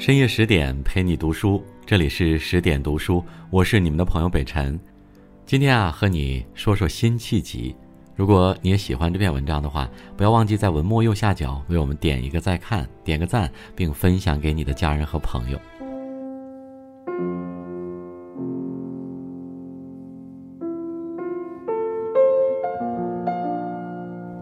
[0.00, 4.80] 深夜十点陪你读书，这里是十点读书，我是你们的朋友北辰。
[5.44, 7.76] 今天啊，和你说说辛弃疾。
[8.16, 9.86] 如果你也喜欢这篇文章的话，
[10.16, 15.60] 不要忘记在文末右下角为我们点一个再看，点个赞，并分享给你的家人和朋友。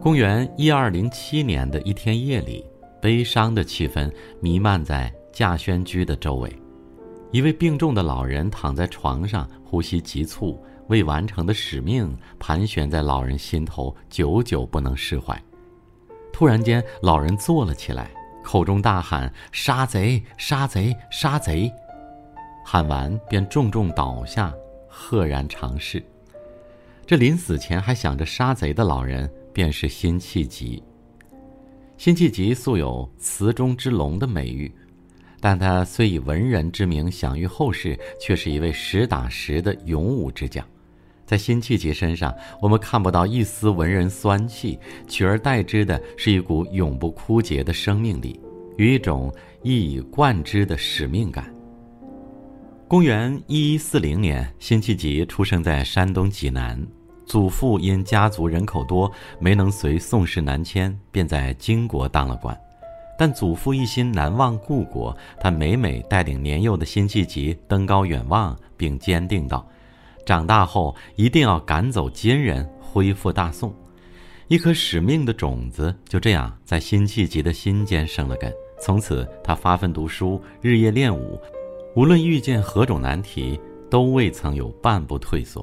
[0.00, 2.64] 公元一二零七年的一天夜里，
[3.02, 4.08] 悲伤的气氛
[4.40, 6.50] 弥漫在稼轩居的周围。
[7.30, 15.40] 一位病重的老人躺在床上，呼吸急促，未完成的使命盘旋在老人心头，久久不能释怀。
[16.32, 18.10] 突然间，老人坐了起来，
[18.42, 20.22] 口中大喊：“杀贼！
[20.36, 20.96] 杀贼！
[21.10, 21.72] 杀贼！”
[22.64, 24.52] 喊完，便重重倒下，
[24.88, 26.02] 赫然长逝。
[27.06, 29.30] 这临死前还想着杀贼的老人。
[29.52, 30.80] 便是辛弃疾。
[31.98, 34.72] 辛弃疾素有“词中之龙”的美誉，
[35.40, 40.64] 但他虽以文人之名享誉后世，却是一位实打实的勇武之将。
[41.24, 48.38] 在辛弃疾身上，我们看不到一丝文人酸气，取而代之的是一股永不枯竭的生命力
[48.76, 49.32] 与一种
[49.62, 51.52] 一以贯之的使命感。
[52.88, 56.84] 公元一一四零年，辛弃疾出生在山东济南。
[57.24, 62.58] 祖父因家族人口多，没能随宋氏南迁，便在金国当了官。
[63.20, 69.68] 但祖父一心难忘故国，他每每带领年幼的辛弃疾登高远望，并坚定道
[70.24, 73.74] ：“长大后一定要赶走金人，恢复大宋。”
[74.48, 78.50] 一颗使命的种子就这样在辛弃疾的心间生了根。
[78.80, 81.38] 从此，他发奋读书，日夜练武，
[81.94, 83.60] 无论遇见何种难题，
[83.90, 85.62] 都未曾有半步退缩。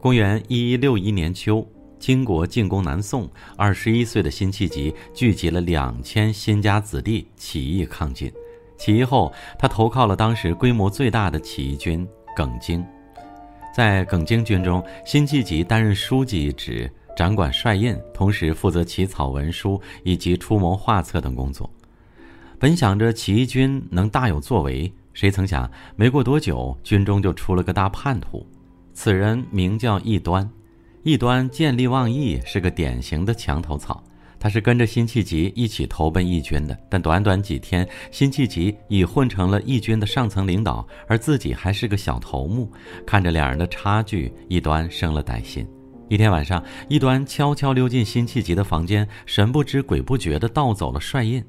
[0.00, 1.68] 公元一一六一年秋，
[1.98, 8.32] 金国进攻南宋，二十一岁的辛弃疾聚集了两千辛家子弟起义抗金。
[8.76, 12.06] 起义后，他投靠了当时规模最大的起义军
[12.36, 12.84] 耿京。
[13.74, 21.68] 在耿京军中，辛弃疾担任书记一职，掌管帅印，同时负责起草文书以及出谋划策等工作。
[22.58, 28.46] 本想着起义军能大有作为，谁曾想没过多久，军中就出了个大叛徒。
[28.94, 30.48] 此人名叫异端，
[31.04, 34.02] 异端见利忘义，是个典型的墙头草。
[34.40, 42.70] 他是跟着辛弃疾一起投奔义军的，但短短几天，辛弃疾已混成了义军的上层领导，而自己还是个小头目。
[43.04, 45.66] 看着两人的差距，异端生了歹心。
[46.08, 51.44] 一天晚上，异端悄悄溜进辛弃疾的房间，神不知鬼不觉地盗走了帅印。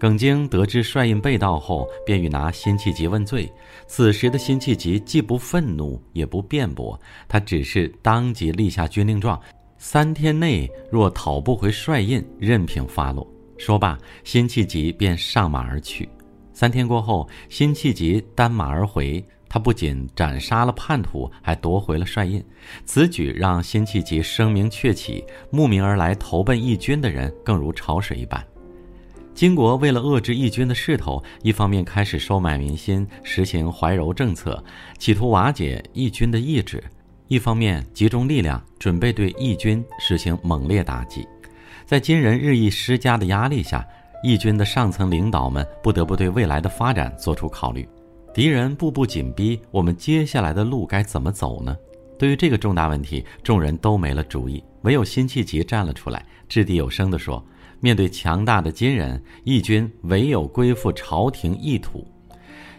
[0.00, 3.52] 耿京得知帅印被盗后，便欲拿辛弃疾问罪。
[3.86, 9.38] 此时的辛弃疾既不愤怒，也不辩驳，他只是当即立下军令状：
[9.76, 13.30] 三天内若讨不回帅印，任凭发落。
[13.58, 16.08] 说罢，辛弃疾便上马而去。
[16.54, 22.42] 三天过后，辛弃疾单马而回，他不仅斩杀了叛徒，还夺回了帅印。
[22.86, 28.42] 此举让辛弃疾声名鹊起，慕名而来投奔义军的人更如潮水一般。
[29.40, 34.62] 金国为了遏制义军的势头，一方面开始收买民心，实行怀柔政策，
[34.98, 36.78] 企图瓦解义军的意志；
[37.26, 41.26] 一方面集中力量，准备对义军实行猛烈打击。
[41.86, 43.82] 在金人日益施加的压力下，
[44.22, 47.88] 义军的上层领导们不得不对未来的发展做出考虑。
[48.34, 51.74] 敌人步步紧逼，我们接下来的路该怎么走呢？
[52.18, 57.42] 对于这个重大问题，众人都没了主意，唯有辛弃疾站了出来，掷地有声地说。
[57.80, 62.06] 面对强大的金人，义军唯有归附朝廷义土。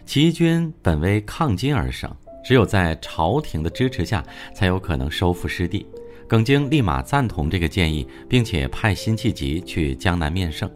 [0.06, 2.10] 起义军本为抗金而生，
[2.44, 4.24] 只有在朝廷的支持下，
[4.54, 5.86] 才有可能收复失地。
[6.28, 10.70] 耿京立马赞同这个建议，并且派辛弃疾去江南面圣。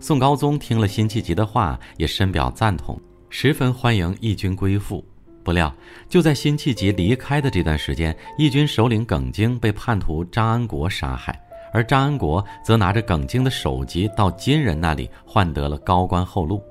[0.00, 2.98] 宋高宗听了辛弃疾的话，也深表赞同，
[3.28, 5.04] 十分欢迎义军归附。
[5.42, 5.74] 不料，
[6.08, 11.38] 就在辛弃疾离开的这段时间，义军首领耿京被叛徒张安国杀害。
[11.74, 16.62] 而张安国则拿着耿京的首级到金人那里换得了高官厚禄。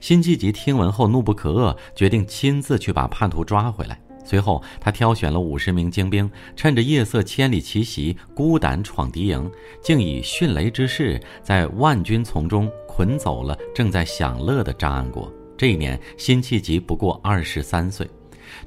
[0.00, 3.98] 辛弃疾听闻后怒不可遏，决定亲自去把叛徒抓回来。
[4.22, 9.50] 随后，他挑选了五十名精兵，趁着夜色千里奇袭，孤胆闯敌营，
[9.82, 15.32] 竟以迅雷之势在万军丛中捆走了正在享乐的张安国。
[15.56, 18.08] 这一年，辛弃疾不过二十三岁。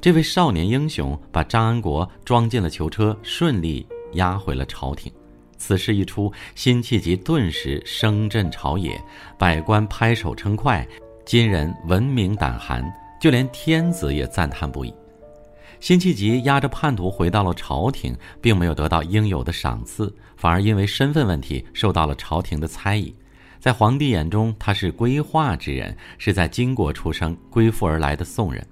[0.02, 5.14] 这位少年英雄把张安国装进了囚车，顺利押回了朝廷。
[5.66, 9.02] 此事一出，辛弃疾顿时声震朝野，
[9.38, 10.86] 百官拍手称快，
[11.26, 12.84] 金人闻名胆寒，
[13.18, 14.94] 就连天子也赞叹不已。
[15.80, 23.16] 辛弃疾押着叛徒回到了朝廷，并没有得到应有的赏赐，反而因为身份问题受到了朝廷的猜疑。
[23.58, 28.68] 在皇帝眼中，他是归化之人，是在金国出生、归附而来的宋人。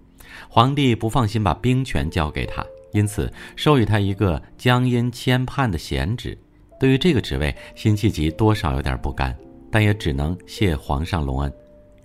[0.50, 2.62] 皇帝不放心把兵权交给他，
[2.92, 6.38] 因此授予他一个江阴签判的闲职。
[6.82, 9.38] 对于这个职位，辛弃疾多少有点不甘，
[9.70, 11.54] 但也只能谢皇上隆恩。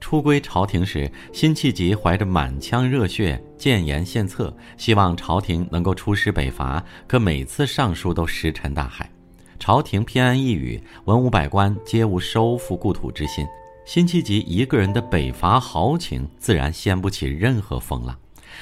[0.03, 6.85] 出归朝廷时，辛弃疾怀着满腔热血，谏言献策，希望朝廷能够出师北伐。
[7.07, 9.11] 可每次上书都石沉大海。
[9.59, 13.47] 朝廷偏安一隅，文武百官皆无收复故土之心。
[13.87, 18.15] 辛弃疾一个人的北伐豪情，自然掀不起任何风浪。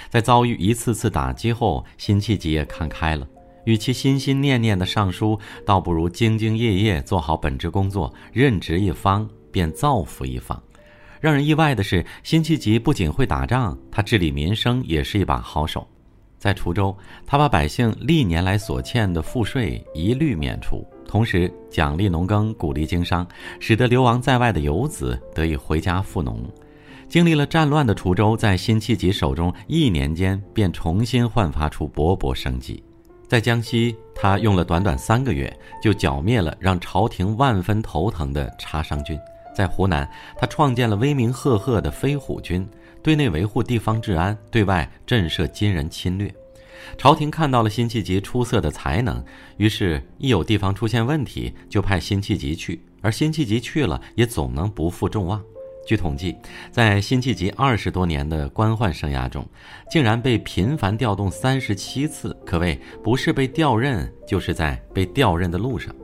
[0.08, 3.26] 在遭遇一次次打击后，辛弃疾也看开了。
[3.64, 10.62] 与其心心念念的上书，倒不如兢兢业业做好本职工作，任职一方便造福一方。
[11.20, 15.87] 让人意外的是，辛弃疾不仅会打仗，他治理民生也是一把好手。
[16.37, 16.94] 在滁州，
[17.25, 23.26] 他把百姓历年来所欠的赋税一律免除，同时奖励农耕，鼓励经商，
[23.58, 26.44] 使得流亡在外的游子得以回家富农。
[27.08, 32.82] 经历了战乱的滁州，在辛弃疾手中，一年间便重新焕发出勃勃生机。
[33.28, 39.16] 在江西，他用了短短三个月，就剿灭了让朝廷万分头疼的插商军；
[39.54, 42.66] 在湖南，他创建了威名赫赫的飞虎军。
[43.02, 46.32] 对内维护地方治安，对外震慑金人侵略。
[46.96, 49.22] 朝廷看到了辛弃疾出色的才能，
[49.58, 52.82] 于是，一有地方出现问题，就派辛弃疾去。
[53.02, 55.42] 而辛弃疾去了，也总能不负众望。
[55.86, 56.36] 据统计，
[56.70, 59.46] 在辛弃疾二十多年的官宦生涯中，
[59.90, 65.94] 竟然被频繁调动三十七次，可谓不是被调任，就是在被调任的路上。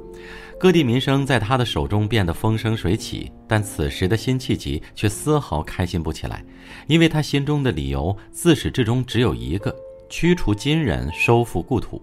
[0.59, 6.45] 各地民生在他的手中变得风生水起，但此时的辛弃疾却丝毫开心不起来，
[6.87, 9.75] 因为他心中的理由自始至终只有一个：
[10.11, 12.03] 驱除金人，收复故土。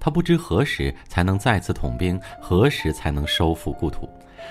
[0.00, 4.08] 他不知何时才能再次统兵，何时才能收复故土。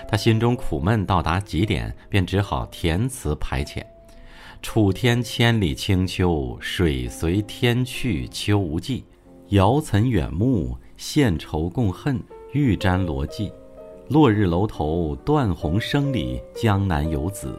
[0.08, 3.82] 他心中苦闷到达极点，便只好填词排遣
[4.62, 9.04] ：“楚天千里清秋，水随天去秋无际。
[9.48, 12.20] 遥岑远目，献愁共恨。”
[12.52, 13.52] 玉簪罗髻，
[14.08, 17.54] 落日楼头断鸿声里，江南游子，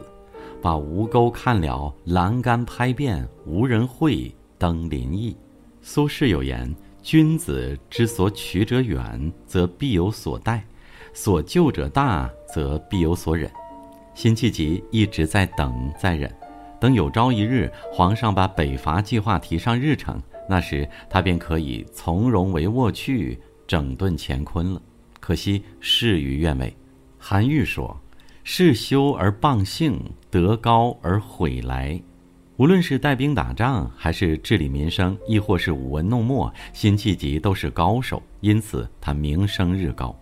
[0.60, 5.36] 把吴钩看了，栏杆拍遍，无人会登临意。
[5.80, 6.74] 苏轼有言
[7.04, 10.58] ：“君子之所取者远，则必有所待；
[11.12, 13.50] 所救者大，则必有所忍。”
[14.14, 16.30] 辛弃疾一直在等，在忍，
[16.80, 23.38] 等有朝一日皇上把北伐计划提上日程，那时他便可以从容帷幄去。
[23.66, 24.82] 整顿乾坤了，
[25.20, 26.76] 可惜事与愿违。
[27.20, 27.96] 韩愈说
[28.42, 29.96] ：“事修而谤性，
[30.28, 32.02] 德高而毁来。”
[32.58, 40.18] 无论是带兵打仗，还是治理民生，亦或是舞文弄墨，辛弃疾都是高手，因此他名声日高。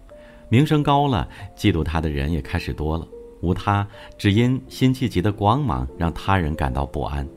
[0.49, 3.06] 名声高了，嫉妒他的人也开始多了。
[3.41, 3.87] 无他，
[4.17, 7.29] 只因辛弃疾的光芒让他人感到不安。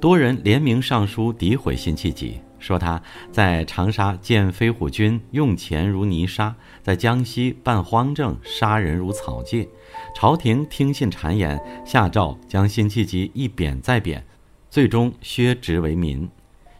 [0.00, 2.40] 多人联名上书诋毁辛弃疾。
[2.58, 3.00] 说他
[3.30, 6.52] 在长沙建飞虎军，用钱如泥沙；
[6.82, 9.68] 在江西办荒政，杀人如草芥。
[10.12, 11.56] 朝廷听信谗言，
[11.86, 14.26] 下诏将辛弃疾一贬再贬，
[14.68, 16.28] 最终削职为民。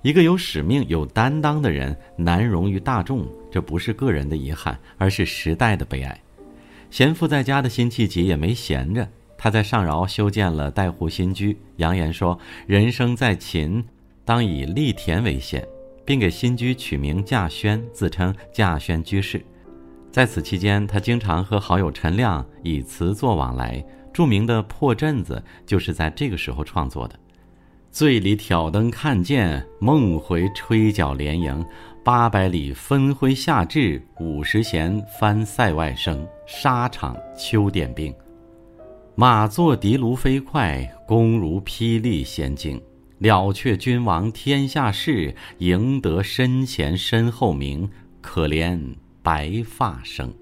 [0.02, 6.20] 一个有使命、有担当的人难容于大众，这不是个人的遗憾，而是时代的悲哀。
[6.90, 9.06] 闲赋在家的辛弃疾也没闲着，
[9.36, 13.84] 他在上饶修建了带户新居，扬言说：“人生在秦。”
[14.24, 15.66] 当以立田为先，
[16.04, 19.44] 并给新居取名稼轩，自称稼轩居士。
[20.10, 23.84] 在此期间，他经常和好友陈亮以词作往来。
[24.12, 27.18] 著名的《破阵子》就是在这个时候创作的。
[27.90, 31.64] 醉里挑灯看剑，梦回吹角连营。
[32.04, 36.26] 八百里分麾下炙，五十弦翻塞外声。
[36.46, 38.14] 沙场秋点兵，
[39.14, 42.80] 马作的卢飞快，弓如霹雳弦惊。
[43.18, 47.90] 了却君王天下事，赢得身前身后名。
[48.20, 48.80] 可怜
[49.22, 50.32] 白发生。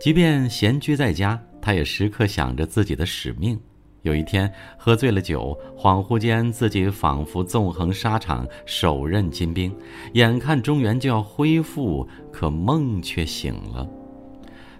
[0.00, 3.58] 即便闲居在家，他也时刻想着自己的使命。
[4.02, 9.74] 有一天，喝醉了酒，恍惚间自己仿佛纵横沙场，手刃金兵，
[10.14, 13.88] 眼看中原就要恢复，可梦却醒了。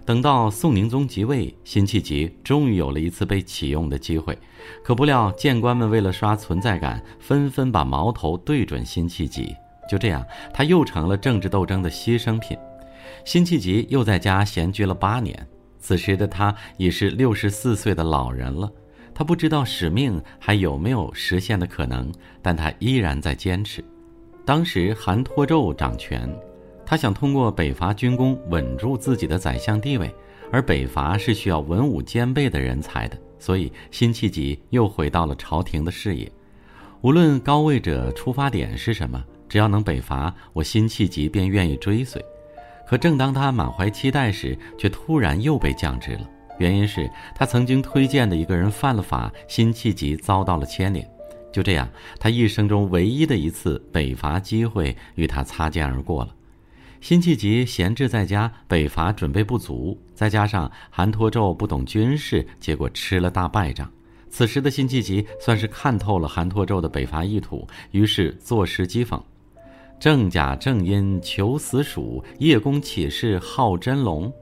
[0.05, 4.37] 等到宋宁宗即位，辛弃疾终于有了一次被启用的机会，
[4.83, 9.55] 可不料谏官们为了刷存在感，纷纷把矛头对准辛弃疾。
[9.89, 12.57] 就这样，他又成了政治斗争的牺牲品。
[13.23, 15.47] 辛弃疾又在家闲居了八年，
[15.79, 18.69] 此时的他已是六十四岁的老人了。
[19.13, 23.83] 他不知道使命还有没有实现的可能，但他依然在坚持。
[24.45, 26.29] 当时韩托胄掌权。
[26.85, 30.13] 他想通过北伐军功稳住自己的宰相地位，
[30.51, 36.29] 而北伐是需要文武兼备的人才的，所以辛弃疾又回到了朝廷的视野。
[36.99, 42.23] 无论高位者出发点是什么，只要能北伐，我辛弃疾便愿意追随。
[42.85, 46.29] 可正当他满怀期待时，却突然又被降职了。
[46.59, 51.07] 原因是他曾经推荐的一个人犯了法，辛弃疾遭到了牵连。
[51.51, 51.87] 就这样，
[52.19, 56.33] 他一生中唯一的一次北伐机会与他擦肩而过了。
[56.99, 63.91] 辛弃疾闲置在家，北伐准备不足，再加上韩托胄不懂军事，结果吃了大败仗。
[64.29, 69.21] 此时的辛弃疾算是看透了韩托胄的北伐意图，于是作诗讥讽
[69.99, 74.33] ：“正甲正阴求死鼠，叶公岂是好真龙？”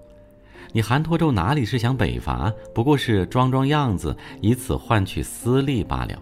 [0.74, 6.18] 你韩托胄哪里是想北伐，不过是装装样子，以此换取私利罢了。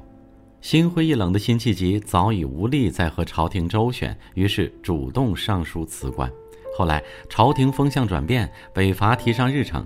[0.60, 6.29] 心灰意冷的辛弃疾早已无力再和朝廷周旋，于是主动上书辞官。
[6.75, 9.86] 后来朝廷风向转变，北伐提上日程，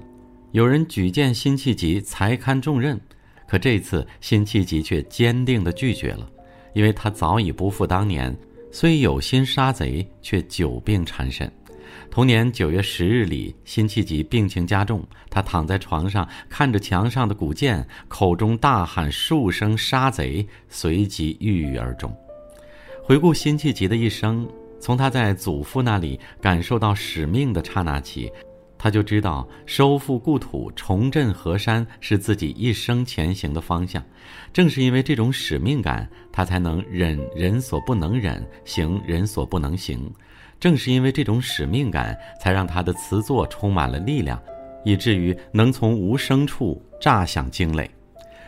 [0.52, 3.00] 有人举荐辛弃疾才堪重任，
[3.48, 6.26] 可这次辛弃疾却坚定地拒绝了，
[6.74, 8.34] 因为他早已不复当年，
[8.72, 11.52] 虽有心杀贼，却久病缠身。
[12.10, 22.16] 同年九月十日里，辛弃疾病情加重，他躺在床上，看着墙上的古剑，口中大喊数声“杀贼”，随即郁郁而终。
[23.04, 24.48] 回顾辛弃疾的一生，
[24.80, 28.32] 从他在祖父那里感受到使命的刹那起，
[28.84, 34.04] 他就知道收复故土、重振河山是自己一生前行的方向。
[34.52, 40.12] 正是因为这种使命感，他才能忍人所不能忍，行人所不能行。
[40.60, 44.38] 正是因为这种使命感，才让他的词作充满了力量，
[44.84, 47.90] 以至于能从无声处炸响惊雷。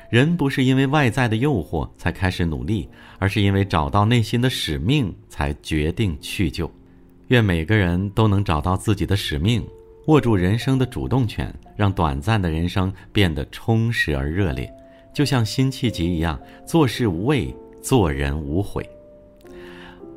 [0.10, 2.90] 人不是因为外在的诱惑才开始努力，
[3.20, 6.70] 而是因为找到内心的使命才决定去就。
[7.30, 9.66] 愿每个人都能找到自己的使命，
[10.08, 14.72] 握住人生的主动权，让短暂的人生变得充实而热烈，
[15.14, 18.88] 就像辛弃疾一样，做事无畏，做人无悔。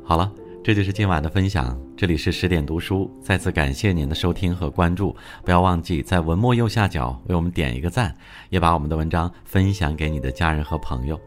[0.03, 0.31] 好了。
[0.61, 8.13] 这就是今晚的分享，这里是十点读书，再次感谢您的收听和关注，不要忘记在文末右下角为我们点一个赞，
[8.49, 11.19] 也把我们的文章分享给你的家人和朋友。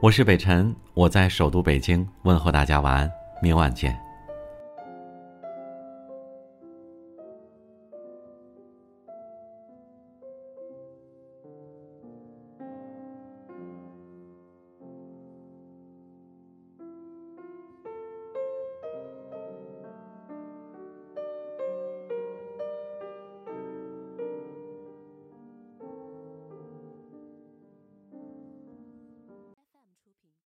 [0.00, 3.10] 我是北辰，我在首都北京问候大家晚安，
[3.42, 4.09] 明晚见。